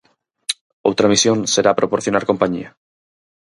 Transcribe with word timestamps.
Outra 0.89 1.09
misión 1.13 1.37
será 1.53 1.71
proporcionar 1.79 2.23
compañía. 2.31 2.69